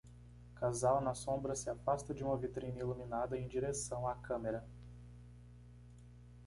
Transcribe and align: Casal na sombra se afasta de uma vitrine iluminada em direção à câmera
Casal 0.55 0.99
na 0.99 1.13
sombra 1.13 1.53
se 1.53 1.69
afasta 1.69 2.11
de 2.11 2.23
uma 2.23 2.35
vitrine 2.35 2.79
iluminada 2.79 3.37
em 3.37 3.47
direção 3.47 4.07
à 4.07 4.15
câmera 4.15 4.67